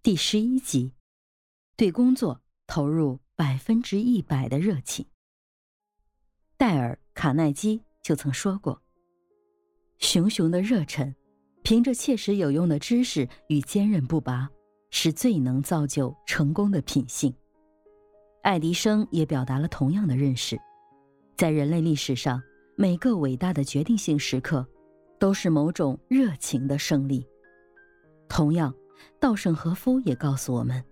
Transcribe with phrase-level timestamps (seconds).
[0.00, 0.92] 第十一集，
[1.76, 5.04] 对工作投入百分之一百的热情。
[6.56, 8.80] 戴尔·卡耐基就曾说过
[9.98, 11.14] ：“熊熊的热忱，
[11.64, 14.48] 凭着切实有用的知识与坚韧不拔，
[14.90, 17.34] 是最能造就成功的品性。”
[18.42, 20.56] 爱迪生也表达了同样的认识。
[21.36, 22.40] 在人类历史上，
[22.76, 24.64] 每个伟大的决定性时刻，
[25.18, 27.26] 都是某种热情的胜利。
[28.28, 28.72] 同样，
[29.20, 30.84] 稻盛和夫也告诉我们，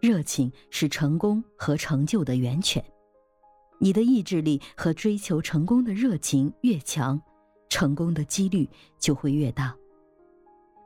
[0.00, 2.84] 热情是成功和成就的源泉。
[3.78, 7.20] 你的意志力和追求成功的热情越强，
[7.68, 9.74] 成功的几率就会越大。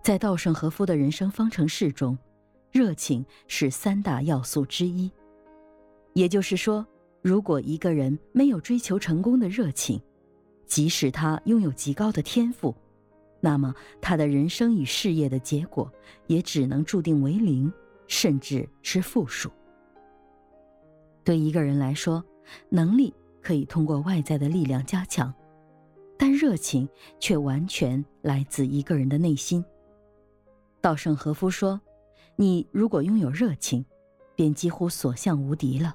[0.02, 2.16] 在稻盛和夫的人生方程式中，
[2.70, 5.10] 热情是三大要素之一。
[6.14, 6.86] 也就是说，
[7.20, 10.00] 如果一个人没有追求成功的热情，
[10.66, 12.74] 即使他拥有极高的天赋，
[13.46, 15.88] 那么他的人生与事业的结果
[16.26, 17.72] 也只能注定为零，
[18.08, 19.48] 甚至是负数。
[21.22, 22.24] 对一个人来说，
[22.68, 25.32] 能力可以通过外在的力量加强，
[26.18, 26.88] 但热情
[27.20, 29.64] 却完全来自一个人的内心。
[30.80, 31.80] 稻盛和夫说
[32.34, 33.84] ：“你如果拥有热情，
[34.34, 35.94] 便几乎所向无敌了。”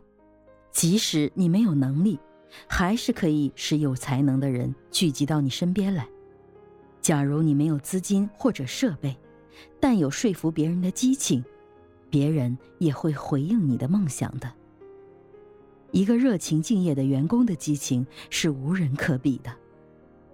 [0.71, 2.17] 即使你没有能力，
[2.65, 6.07] 还是可以使有才能的人聚集到你身边来。
[7.01, 9.17] 假如你没有资金或者设备，
[9.79, 11.43] 但有说服别人的激情，
[12.09, 14.51] 别人也会回应你的梦想的。
[15.91, 19.51] 一个热情敬业的员工的激情是无人可比的。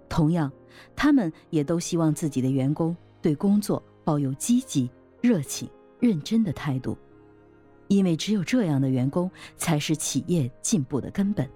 [0.08, 0.52] 同样，
[0.94, 6.96] 他们也都希望自己的员工对工作抱有积极、热情、认真的态度。
[7.88, 11.48] 因为只有这样的员工才是企业进步的根本。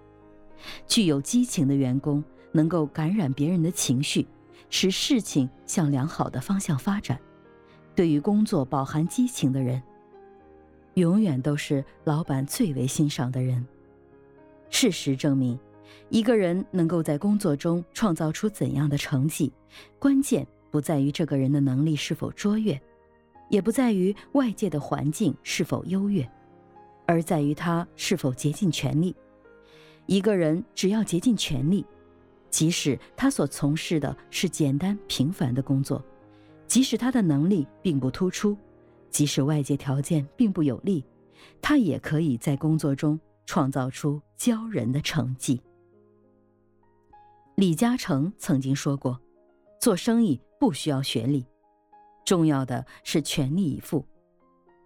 [0.87, 4.27] 具有激情的员工能够感染别人的情绪，
[4.71, 7.19] 使事情向良好的方向发展。
[7.95, 9.83] 对于工作饱含激情的人，
[10.95, 13.65] 永远都是老板最为欣赏的人。
[14.71, 15.59] 事实证明，
[16.09, 19.53] 一个人能够在工作中创造出怎样的成绩，
[19.99, 22.81] 关键不在于这个人的能力是否卓越。
[23.51, 26.27] 也不在于外界的环境是否优越，
[27.05, 29.15] 而在于他是否竭尽全力。
[30.07, 31.85] 一个人只要竭尽全力，
[32.53, 36.05] 即使他所从事的是简单平凡的工作，
[36.69, 38.57] 即使他的能力并不突出，
[39.11, 41.03] 即使外界条件并不有利，
[41.63, 45.61] 他也可以在工作中创造出骄人的成绩。
[47.57, 49.19] 李嘉诚曾经说过
[49.81, 51.47] ：“做生意不需要学历。”
[52.25, 54.07] 重要的是全力以赴。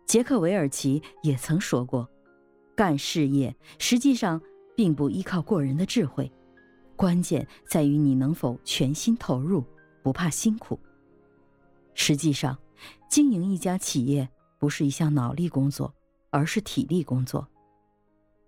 [0.06, 2.08] 杰克韦尔奇也曾说过
[2.76, 4.40] ：“干事业实际上
[4.76, 6.30] 并不依靠过人的智慧，
[6.96, 9.64] 关键在于你能否全心投入，
[10.02, 10.78] 不怕辛苦。”
[11.94, 12.58] 实际上，
[13.08, 15.94] 经营一家企业不是一项脑力工作，
[16.30, 17.46] 而是体力工作。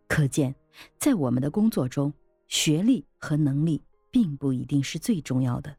[0.06, 0.54] 可见，
[0.98, 2.12] 在我们的工作中，
[2.47, 5.76] 学历和能力并不一定是最重要的。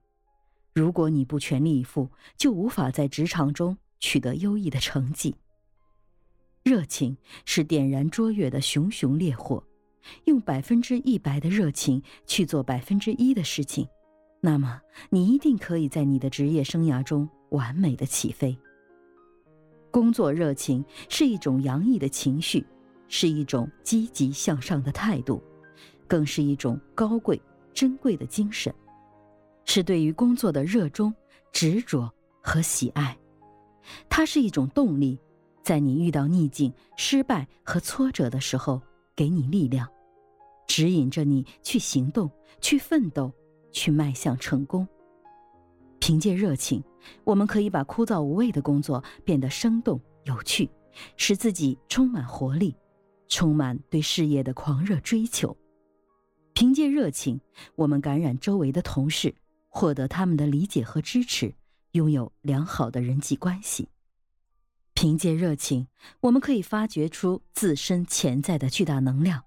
[0.74, 5.36] 如果你不全力以赴，就无法在职场中取得优异的成绩。
[6.64, 9.64] 热情是点燃卓越的熊熊烈火，
[10.26, 13.88] 用百分之一百的热情去做百分之一的事情，
[14.42, 18.58] 那么你一定可以在你的职业生涯中完美的起飞。
[19.92, 22.66] 工作热情是一种洋溢的情绪，
[23.08, 25.42] 是一种积极向上的态度，
[26.08, 27.42] 更是一种高贵
[27.74, 28.74] 珍贵的精神。
[29.66, 31.14] 是对于工作的热衷、
[31.52, 32.12] 执着
[32.42, 33.18] 和喜爱，
[34.10, 35.20] 它是一种动力，
[35.64, 38.82] 在你遇到逆境、失败和挫折的时候，
[39.20, 39.86] 给你力量，
[40.66, 42.32] 指引着你去行动、
[42.62, 43.30] 去奋斗、
[43.70, 44.88] 去迈向成功。
[46.00, 46.82] 凭借热情，
[47.26, 50.70] 我们可以把枯燥无味的工作变得生动有趣，
[51.18, 52.74] 使自己充满活力，
[53.28, 55.54] 充满对事业的狂热追求。
[56.54, 57.42] 凭借热情，
[57.76, 59.36] 我们感染周围的同事。
[59.68, 61.54] 获得他们的理解和支持，
[61.92, 63.90] 拥有良好的人际关系。
[65.02, 65.88] 凭借热情，
[66.20, 69.46] 我们可以发掘出自身潜在的巨大能量，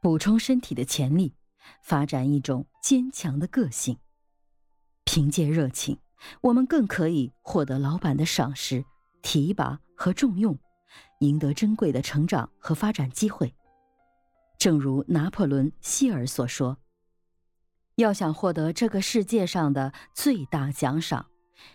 [0.00, 1.34] 补充身体的潜力，
[1.82, 3.98] 发展一种坚强的个性。
[5.04, 5.98] 凭借热情，
[6.42, 8.84] 我们更可以获得老板的赏识、
[9.20, 10.56] 提拔和重用，
[11.18, 13.52] 赢得珍贵的成长和发展机会。
[14.58, 16.78] 正如拿破仑·希尔所说。
[17.96, 21.26] 要想获得这个世界上的最大奖赏，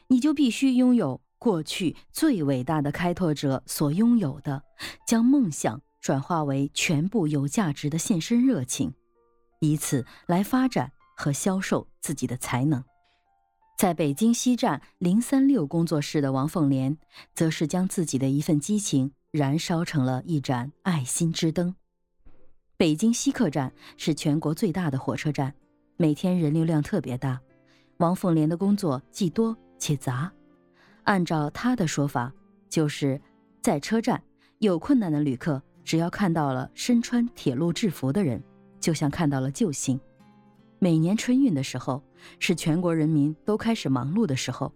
[0.08, 4.64] 你就必须拥有过去最伟大的开拓者所拥有的，
[5.08, 8.94] 将梦想转化为全部有价值的献身热情，
[9.60, 12.84] 以此来发展和销售自己的才能。
[13.78, 16.98] 在北京西站零三六工作室的王凤莲，
[17.36, 21.76] 则是将自己的一份激情燃烧成了一盏爱心之灯。
[22.76, 25.54] 北京西客站是全国最大的火车站，
[25.96, 27.40] 每天人流量特别大。
[27.98, 30.32] 王凤莲的工作既多且杂，
[31.08, 32.34] 按照他的说法，
[32.68, 33.20] 就是
[33.62, 34.22] 在车站
[34.60, 38.44] 有困难的旅客，只要看到了身穿铁路制服的人，
[38.82, 39.98] 就像看到了救星。
[40.80, 42.04] 每年春运的时候，
[42.40, 44.70] 是全国人民都开始忙碌的时候，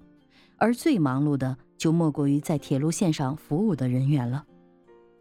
[0.56, 4.46] 而最忙碌的就莫过于在铁路线上服务的人员了。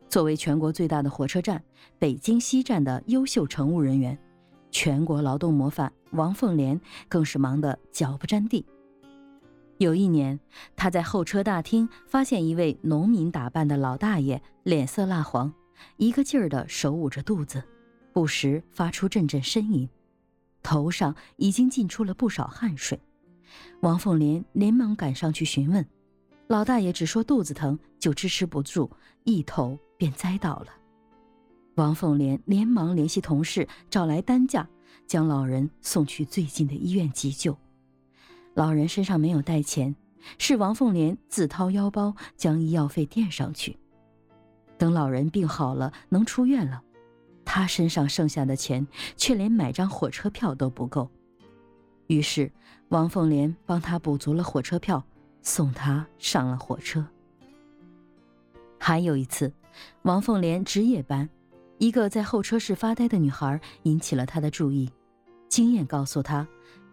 [0.09, 1.61] 作为全国最大的火车站，
[1.99, 4.17] 北京西站的优秀乘务人员，
[4.71, 8.65] 全国劳动模范王凤莲更是忙得脚不沾地。
[9.81, 10.39] 有一年，
[10.77, 15.51] 他在候车大厅发现一位农民打扮的老大爷，脸色蜡黄，
[15.97, 17.65] 一个劲儿的手捂着肚子，
[18.13, 19.89] 不时发出阵阵呻吟，
[20.63, 23.01] 头上已经浸出了不少汗水。
[23.81, 25.87] 王凤莲连忙赶上去询问，
[26.49, 28.91] 老大爷只说肚子疼，就支持不住，
[29.25, 29.79] 一头。
[29.97, 30.69] 便栽倒了，
[31.75, 34.67] 王凤莲连忙联系同事找来担架，
[35.07, 37.55] 将老人送去最近的医院急救。
[38.55, 39.95] 老人身上没有带钱，
[40.39, 43.77] 是王凤莲自掏腰包将医药费垫上去。
[44.77, 46.83] 等老人病好了，能出院了，
[47.45, 48.87] 他身上剩下的钱
[49.17, 51.11] 却连买张火车票都不够。
[52.07, 52.51] 于是，
[52.89, 55.05] 王凤莲帮他补足了火车票，
[55.43, 57.07] 送他上了火车。
[58.79, 59.53] 还有一次。
[60.03, 61.29] 王凤莲值夜班，
[61.79, 64.91] 一个在候车室发呆的女孩引起了她的注意。
[65.49, 66.47] 经验告诉她，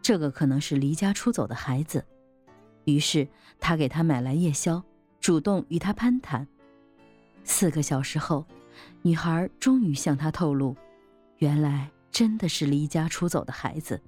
[0.08, 2.06] 这个可能是离家出走的孩子。
[2.86, 3.28] 于是
[3.60, 4.82] 他给她买来夜宵，
[5.20, 6.48] 主动与她攀谈。
[7.44, 8.46] 四个小时后，
[9.02, 10.74] 女孩终于向他透露，
[11.40, 14.02] 原来真的是离家出走的孩子。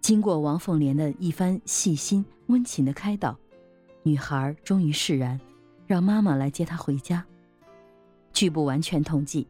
[0.00, 3.38] 经过王凤莲的一番细心温情的开导，
[4.02, 5.40] 女孩终于释然，
[5.86, 7.24] 让妈妈来接她回家。
[8.32, 9.46] 据不完全统计，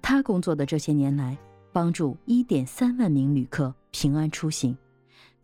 [0.00, 1.36] 他工作的这些年来，
[1.70, 4.74] 帮助一点三万名旅客平安出行，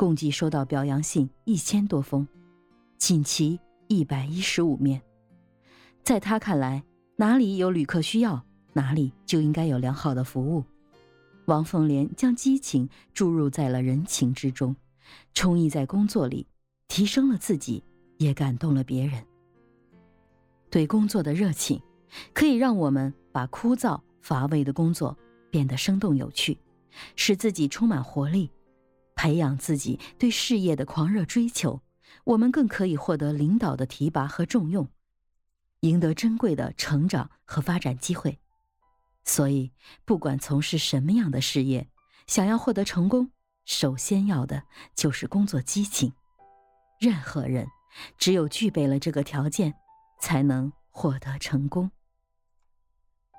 [0.03, 2.27] 共计收到表扬信一千多封，
[2.99, 5.01] 锦旗一百一十五面。
[6.03, 6.83] 在他看来，
[7.15, 10.65] 哪里有旅客需要，哪里就应该有良好的服务。
[11.45, 14.75] 王凤莲将激情注入在了人情之中，
[15.35, 16.49] 充溢在工作里，
[16.89, 17.85] 提升了自己，
[18.19, 19.25] 也感动了别人。
[20.69, 21.81] 对工作的热情。
[22.35, 25.17] 可以让我们把枯燥乏味的工作
[25.49, 26.59] 变得生动有趣，
[27.15, 28.51] 使自己充满活力，
[29.15, 31.83] 培养自己对事业的狂热追求。
[32.25, 34.89] 我们更可以获得领导的提拔和重用，
[35.81, 38.39] 赢得珍贵的成长和发展机会。
[39.25, 39.73] 所以，
[40.05, 41.89] 不管从事什么样的事业，
[42.27, 43.31] 想要获得成功，
[43.65, 44.65] 首先要的
[44.95, 46.13] 就是工作激情。
[47.01, 47.67] 任何人
[48.19, 49.75] 只有具备了这个条件，
[50.21, 51.91] 才能获得成功。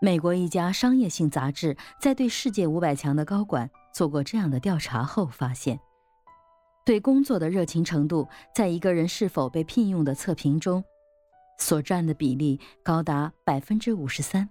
[0.01, 5.80] 美国一家商业性杂志在对世界五百强的高管做过这样的调查后发现，
[6.84, 10.84] 对工作的热情程度在一个人是否被聘用的测评中，
[11.60, 14.50] 所占的比例高达百分之五十三。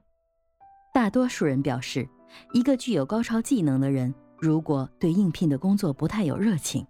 [0.94, 2.08] 大多数人表示，
[2.52, 6.86] 一个具有高超技能的人，如果对应聘的工作不太有热情，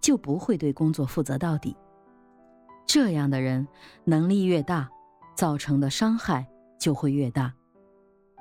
[0.00, 1.74] 就不会对工作负责到底。
[2.86, 3.66] 这样的人
[4.04, 4.90] 能力越大，
[5.34, 6.46] 造成的伤害
[6.78, 7.52] 就会越大。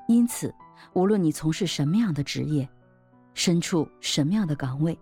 [0.09, 0.53] 因此，
[0.93, 2.67] 无论你从事什么样的职业，
[3.33, 4.97] 身处什么样的岗位，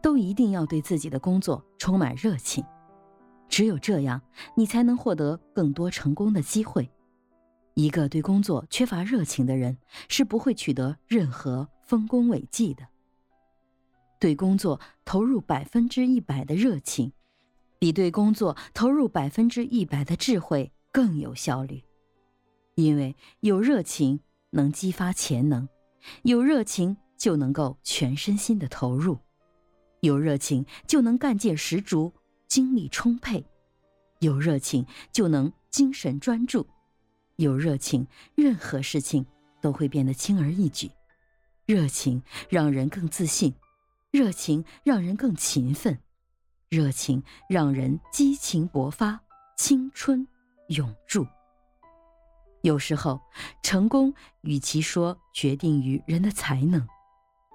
[0.00, 2.64] 都一定要对自己的工作充满热情。
[3.48, 4.20] 只有这样，
[4.56, 6.90] 你才能获得更多成功的机会。
[7.74, 9.76] 一个对工作缺乏热情的人，
[10.08, 12.86] 是不会取得任何丰功伟绩的。
[14.18, 17.12] 对工作投入百分之一百的热情，
[17.78, 21.82] 比对工作投入百分之一百的智慧更有效率，
[22.74, 24.20] 因为有热情。
[24.54, 25.66] 能激发潜能，
[26.24, 29.16] 有热情就能够全身心的投入，
[30.00, 32.12] 有热情就能干劲十足，
[32.48, 33.46] 精力充沛，
[34.18, 36.66] 有热情就能精神专注，
[37.36, 39.24] 有热情任何事情
[39.60, 40.90] 都会变得轻而易举。
[41.64, 43.54] 热情让人更自信，
[44.10, 45.96] 热情让人更勤奋，
[46.68, 49.20] 热情让人激情勃发，
[49.56, 50.26] 青春
[50.70, 51.24] 永驻。
[52.62, 53.20] 有时候，
[53.62, 56.84] 成功与其说决定于人的才能，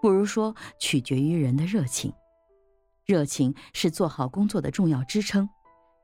[0.01, 2.13] 不如说取决于人的热情。
[3.05, 5.49] 热情是做好工作的重要支撑，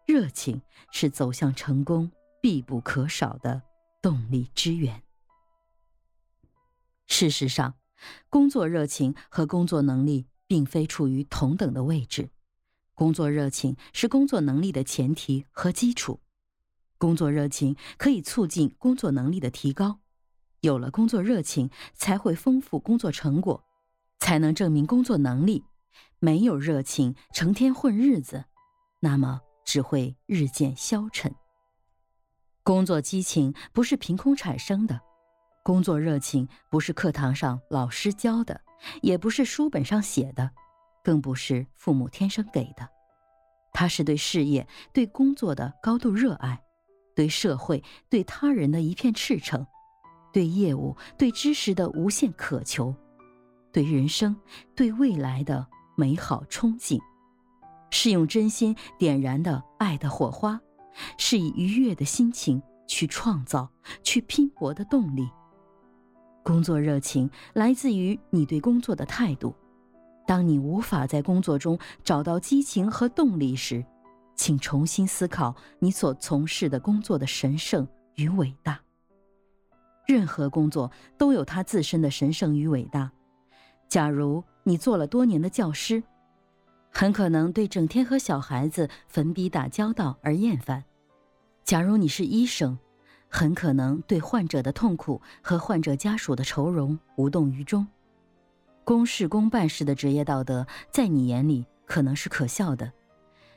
[0.07, 3.61] 热情是走向成功必不可少的
[4.01, 5.03] 动力之源。
[7.07, 7.75] 事实上，
[8.29, 12.29] 工作热情和工作能力并非处于同等的位置，
[12.93, 16.21] 工作热情是工作能力的前提和基础。
[16.97, 19.99] 工作热情可以促进工作能力的提高，
[20.61, 23.61] 有了工作热情，才会丰富工作成果，
[24.23, 25.65] 才能证明工作能力。
[26.19, 28.45] 没有热情，成天混日子，
[29.01, 31.35] 那么只会日渐消沉。
[32.63, 35.01] 工作激情不是凭空产生的，
[35.61, 38.61] 工作热情不是课堂上老师教的，
[39.01, 40.49] 也不是书本上写的，
[41.03, 42.87] 更不是父母天生给的，
[43.73, 46.63] 它是对事业、对工作的高度热爱。
[47.13, 49.67] 对社会、对他人的一片赤诚，
[50.31, 52.95] 对业务、对知识的无限渴求，
[53.73, 54.33] 对人生、
[54.75, 56.99] 对未来的美好憧憬，
[57.89, 60.61] 是用真心点燃的爱的火花，
[61.17, 63.67] 是以愉悦的心情去创造、
[64.03, 65.27] 去拼搏的动力。
[66.43, 69.55] 工作热情来自于你对工作的态度。
[70.27, 73.83] 当你无法在工作中找到激情和动力时，
[74.35, 78.79] 请重新思考你所从事的工作的神圣与伟大。
[80.07, 83.11] 任何工作都有它自身的神圣与伟大。
[83.93, 86.01] 假如你做了多年的教师，
[86.91, 90.81] 很可能对整天和小孩子粉笔打交道而厌烦；
[91.63, 92.75] 假如你是医生，
[93.29, 97.85] 很可能对患者的痛苦和患者家属的愁容无动于衷。
[98.83, 102.91] 公事公办式的职业道德，在你眼里可能是可笑的。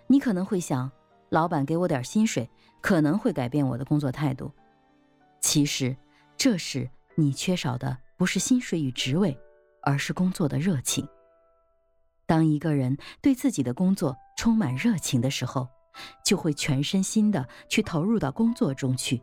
[0.06, 0.92] 你可能会想，
[1.30, 2.46] 老板给我点薪水，
[2.82, 4.52] 可能会改变我的工作态度。
[5.40, 5.96] 其实，
[6.36, 9.34] 这时你缺少的不是薪水与职位，
[9.86, 11.08] 而是工作的热情。
[12.26, 15.68] 当一个人对自己的工作充满热情的时候，
[16.24, 19.22] 就会全身心的去投入到工作中去。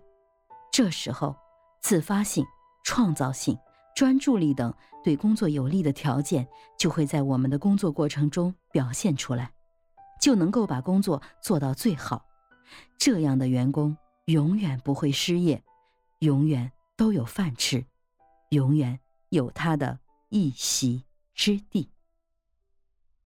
[0.72, 1.36] 这时候，
[1.82, 2.46] 自发性、
[2.86, 3.56] 创造性、
[3.94, 6.48] 专注力等对工作有利的条件，
[6.80, 9.52] 就会在我们的工作过程中表现出来。
[10.22, 12.26] 就能够把工作做到最好，
[12.98, 15.62] 这样的员工永远不会失业，
[16.20, 17.86] 永远都有饭吃，
[18.52, 20.00] 永远有他的
[20.34, 21.04] 一席
[21.36, 21.93] 之地。